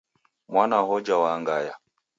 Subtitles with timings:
[0.49, 1.75] Mwana hoja waangaya.